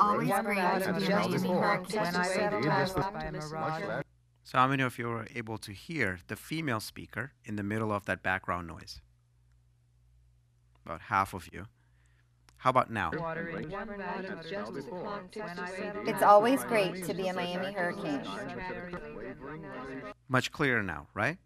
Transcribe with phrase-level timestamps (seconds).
[0.00, 1.06] Always great to be
[4.44, 7.92] So how many of you were able to hear the female speaker in the middle
[7.92, 9.00] of that background noise?
[10.84, 11.66] About half of you.
[12.58, 13.10] How about now?
[16.06, 18.22] It's always great to be a Miami Hurricane.
[20.28, 21.38] Much clearer now, right?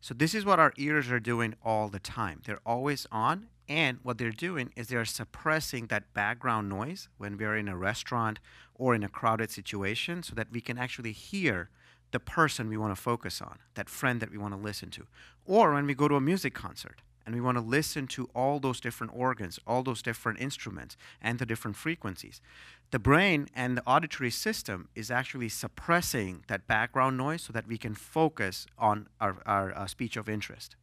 [0.00, 2.42] So this is what our ears are doing all the time.
[2.44, 7.56] They're always on, and what they're doing is they're suppressing that background noise when we're
[7.56, 8.38] in a restaurant
[8.74, 11.70] or in a crowded situation so that we can actually hear
[12.10, 15.06] the person we want to focus on, that friend that we want to listen to.
[15.46, 18.60] Or when we go to a music concert and we want to listen to all
[18.60, 22.42] those different organs, all those different instruments, and the different frequencies.
[22.90, 27.78] The brain and the auditory system is actually suppressing that background noise so that we
[27.78, 30.76] can focus on our, our uh, speech of interest.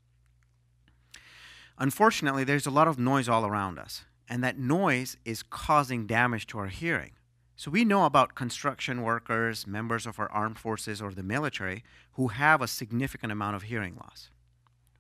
[1.80, 6.46] Unfortunately, there's a lot of noise all around us, and that noise is causing damage
[6.48, 7.12] to our hearing.
[7.56, 12.30] So we know about construction workers, members of our armed forces, or the military who
[12.30, 14.30] have a significant amount of hearing loss,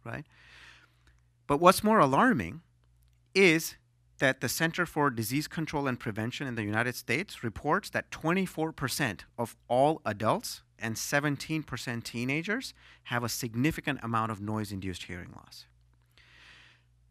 [0.06, 0.26] right?
[1.48, 2.62] But what's more alarming
[3.34, 3.76] is
[4.20, 9.22] that the Center for Disease Control and Prevention in the United States reports that 24%
[9.38, 15.66] of all adults and 17% teenagers have a significant amount of noise induced hearing loss.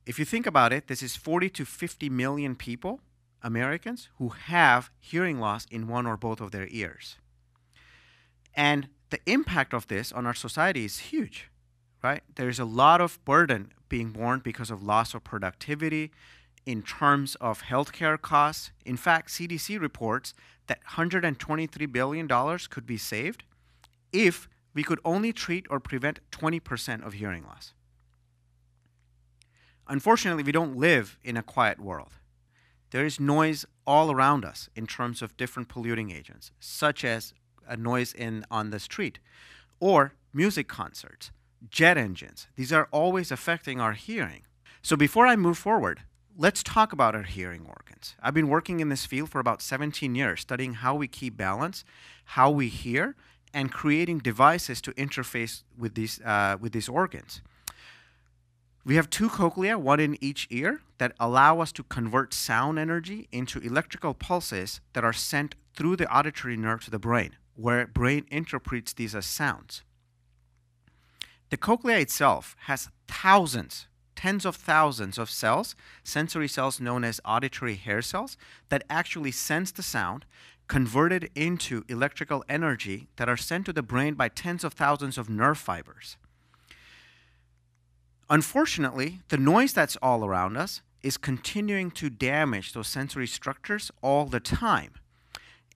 [0.09, 3.01] If you think about it, this is 40 to 50 million people,
[3.43, 7.17] Americans, who have hearing loss in one or both of their ears.
[8.55, 11.51] And the impact of this on our society is huge,
[12.03, 12.23] right?
[12.37, 16.11] There's a lot of burden being borne because of loss of productivity,
[16.65, 18.71] in terms of healthcare costs.
[18.87, 20.33] In fact, CDC reports
[20.69, 22.29] that $123 billion
[22.71, 23.45] could be saved
[24.13, 27.75] if we could only treat or prevent 20% of hearing loss.
[29.89, 32.11] Unfortunately, we don't live in a quiet world.
[32.91, 37.35] There is noise all around us in terms of different polluting agents, such as
[37.67, 39.19] a noise in on the street
[39.81, 41.31] or music concerts,
[41.71, 42.49] jet engines.
[42.57, 44.43] These are always affecting our hearing.
[44.83, 46.03] So before I move forward,
[46.37, 48.15] let's talk about our hearing organs.
[48.23, 51.85] I've been working in this field for about 17 years, studying how we keep balance,
[52.25, 53.17] how we hear,
[53.53, 57.41] and creating devices to interface with these, uh, with these organs.
[58.89, 63.29] We have two cochlea, one in each ear, that allow us to convert sound energy
[63.31, 68.25] into electrical pulses that are sent through the auditory nerve to the brain, where brain
[68.31, 69.83] interprets these as sounds.
[71.51, 77.75] The cochlea itself has thousands tens of thousands of cells, sensory cells known as auditory
[77.75, 78.39] hair cells,
[78.71, 80.25] that actually sense the sound,
[80.67, 85.19] convert it into electrical energy that are sent to the brain by tens of thousands
[85.19, 86.17] of nerve fibers.
[88.31, 94.27] Unfortunately, the noise that's all around us is continuing to damage those sensory structures all
[94.27, 94.93] the time.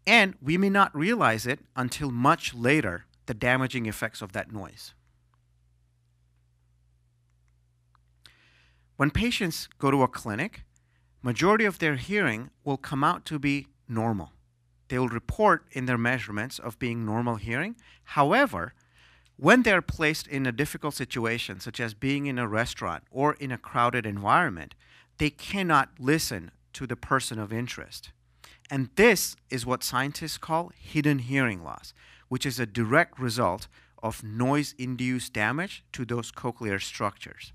[0.07, 4.95] And we may not realize it until much later, the damaging effects of that noise.
[8.97, 10.65] When patients go to a clinic,
[11.23, 14.33] majority of their hearing will come out to be normal.
[14.89, 17.77] They will report in their measurements of being normal hearing.
[18.05, 18.75] However,
[19.37, 23.51] when they're placed in a difficult situation, such as being in a restaurant or in
[23.51, 24.75] a crowded environment,
[25.19, 28.11] they cannot listen to the person of interest.
[28.71, 31.93] And this is what scientists call hidden hearing loss,
[32.29, 33.69] which is a direct result
[34.03, 37.53] of noise induced damage to those cochlear structures.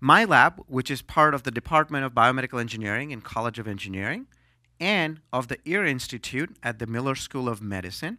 [0.00, 4.28] My lab, which is part of the Department of Biomedical Engineering and College of Engineering,
[4.78, 8.18] and of the Ear Institute at the Miller School of Medicine,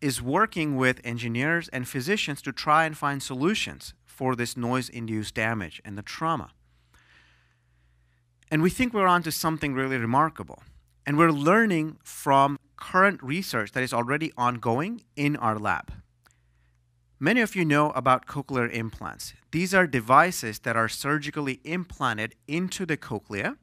[0.00, 5.34] is working with engineers and physicians to try and find solutions for this noise induced
[5.34, 6.50] damage and the trauma.
[8.50, 10.62] And we think we're onto something really remarkable.
[11.06, 15.92] And we're learning from current research that is already ongoing in our lab.
[17.20, 19.34] Many of you know about cochlear implants.
[19.50, 23.56] These are devices that are surgically implanted into the cochlea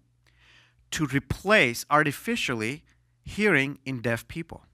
[0.91, 2.83] to replace artificially
[3.23, 4.65] hearing in deaf people.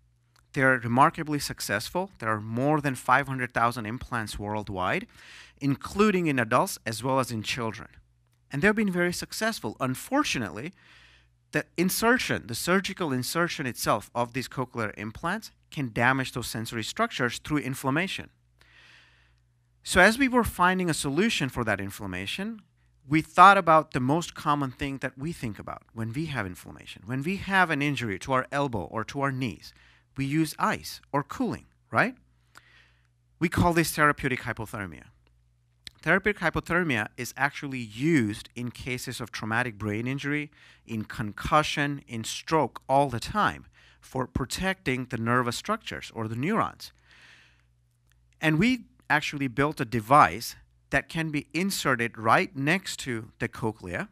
[0.53, 2.11] They're remarkably successful.
[2.19, 5.07] There are more than 500,000 implants worldwide,
[5.59, 7.89] including in adults as well as in children.
[8.51, 9.77] And they've been very successful.
[9.79, 10.73] Unfortunately,
[11.51, 17.39] the insertion, the surgical insertion itself of these cochlear implants can damage those sensory structures
[17.39, 18.29] through inflammation.
[19.83, 22.61] So, as we were finding a solution for that inflammation,
[23.07, 27.01] we thought about the most common thing that we think about when we have inflammation.
[27.05, 29.73] When we have an injury to our elbow or to our knees,
[30.17, 32.15] we use ice or cooling, right?
[33.39, 35.05] We call this therapeutic hypothermia.
[36.03, 40.49] therapeutic hypothermia is actually used in cases of traumatic brain injury,
[40.85, 43.65] in concussion, in stroke all the time
[43.99, 46.91] for protecting the nervous structures or the neurons.
[48.41, 50.55] And we actually built a device
[50.89, 54.09] that can be inserted right next to the cochlea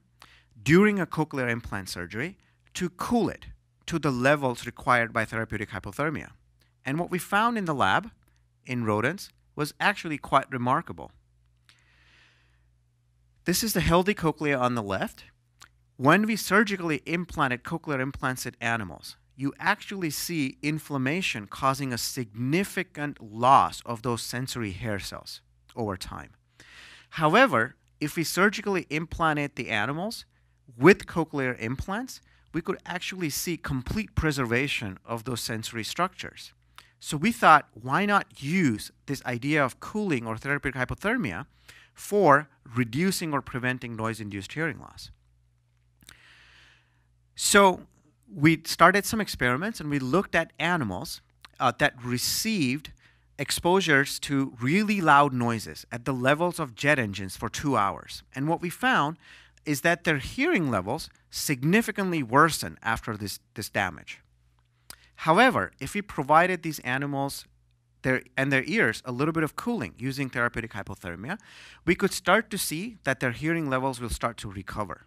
[0.61, 2.37] during a cochlear implant surgery
[2.75, 3.47] to cool it
[3.89, 6.29] to the levels required by therapeutic hypothermia.
[6.85, 8.11] And what we found in the lab
[8.67, 11.09] in rodents was actually quite remarkable.
[13.45, 15.23] This is the healthy cochlea on the left.
[15.97, 23.17] When we surgically implanted cochlear implants in animals, you actually see inflammation causing a significant
[23.19, 25.41] loss of those sensory hair cells
[25.75, 26.29] over time.
[27.21, 30.25] However, if we surgically implanted the animals
[30.77, 32.21] with cochlear implants,
[32.53, 36.53] we could actually see complete preservation of those sensory structures.
[36.99, 41.45] So we thought, why not use this idea of cooling or therapeutic hypothermia
[41.93, 45.11] for reducing or preventing noise induced hearing loss?
[47.35, 47.81] So
[48.33, 51.21] we started some experiments and we looked at animals
[51.59, 52.91] uh, that received
[53.37, 58.23] exposures to really loud noises at the levels of jet engines for two hours.
[58.35, 59.17] And what we found
[59.65, 64.21] is that their hearing levels significantly worsen after this, this damage.
[65.15, 67.45] However, if we provided these animals
[68.03, 71.37] their, and their ears a little bit of cooling using therapeutic hypothermia,
[71.85, 75.05] we could start to see that their hearing levels will start to recover.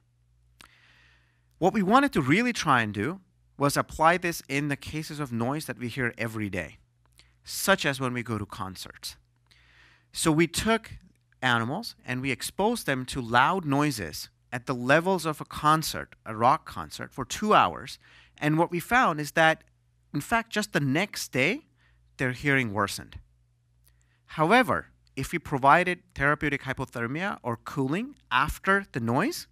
[1.58, 3.20] What we wanted to really try and do
[3.56, 6.78] was apply this in the cases of noise that we hear every day,
[7.44, 9.16] such as when we go to concerts.
[10.12, 10.90] So we took
[11.40, 16.36] animals and we exposed them to loud noises at the levels of a concert, a
[16.36, 17.98] rock concert, for two hours.
[18.38, 19.64] And what we found is that
[20.14, 21.62] in fact, just the next day,
[22.18, 23.18] their hearing worsened.
[24.26, 29.46] However, if we provided therapeutic hypothermia or cooling after the noise,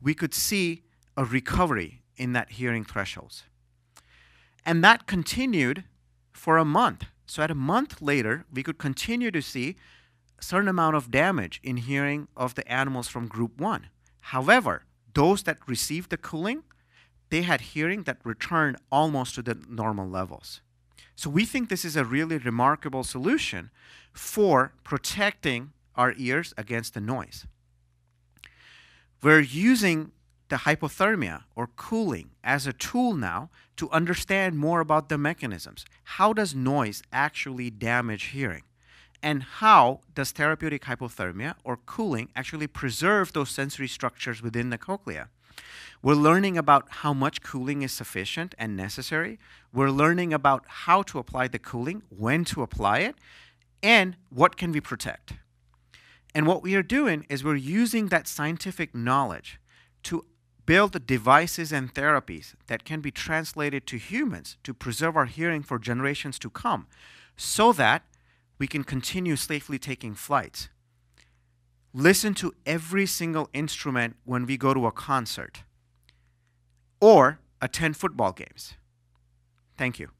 [0.00, 0.82] we could see
[1.16, 3.44] a recovery in that hearing thresholds.
[4.64, 5.84] And that continued
[6.32, 7.06] for a month.
[7.26, 9.76] So at a month later, we could continue to see
[10.38, 13.88] a certain amount of damage in hearing of the animals from group 1.
[14.20, 14.84] However,
[15.14, 16.62] those that received the cooling
[17.30, 20.60] they had hearing that returned almost to the normal levels.
[21.16, 23.70] So we think this is a really remarkable solution
[24.12, 27.46] for protecting our ears against the noise.
[29.22, 30.12] We're using
[30.48, 35.84] the hypothermia or cooling as a tool now to understand more about the mechanisms.
[36.04, 38.64] How does noise actually damage hearing?
[39.22, 45.28] And how does therapeutic hypothermia or cooling actually preserve those sensory structures within the cochlea?
[46.02, 49.38] We're learning about how much cooling is sufficient and necessary.
[49.72, 53.16] We're learning about how to apply the cooling, when to apply it,
[53.82, 55.34] and what can we protect.
[56.34, 59.60] And what we are doing is we're using that scientific knowledge
[60.04, 60.24] to
[60.64, 65.78] build devices and therapies that can be translated to humans to preserve our hearing for
[65.78, 66.86] generations to come
[67.36, 68.04] so that
[68.60, 70.68] we can continue safely taking flight.
[71.94, 75.64] Listen to every single instrument when we go to a concert
[77.00, 78.74] or attend football games.
[79.76, 80.10] Thank you.